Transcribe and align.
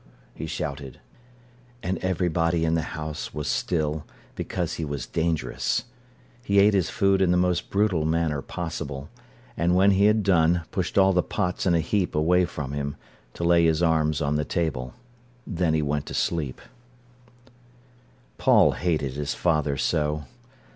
he 0.33 0.47
shouted. 0.47 0.99
And 1.83 1.99
everybody 1.99 2.65
in 2.65 2.73
the 2.73 2.81
house 2.97 3.35
was 3.35 3.47
still, 3.47 4.03
because 4.33 4.73
he 4.73 4.83
was 4.83 5.05
dangerous. 5.05 5.83
He 6.43 6.57
ate 6.57 6.73
his 6.73 6.89
food 6.89 7.21
in 7.21 7.29
the 7.29 7.37
most 7.37 7.69
brutal 7.69 8.03
manner 8.03 8.41
possible, 8.41 9.09
and, 9.55 9.75
when 9.75 9.91
he 9.91 10.05
had 10.05 10.23
done, 10.23 10.63
pushed 10.71 10.97
all 10.97 11.13
the 11.13 11.21
pots 11.21 11.67
in 11.67 11.75
a 11.75 11.79
heap 11.81 12.15
away 12.15 12.45
from 12.45 12.71
him, 12.71 12.95
to 13.35 13.43
lay 13.43 13.63
his 13.65 13.83
arms 13.83 14.23
on 14.23 14.37
the 14.37 14.43
table. 14.43 14.95
Then 15.45 15.75
he 15.75 15.83
went 15.83 16.07
to 16.07 16.15
sleep. 16.15 16.61
Paul 18.39 18.71
hated 18.71 19.13
his 19.13 19.35
father 19.35 19.77
so. 19.77 20.23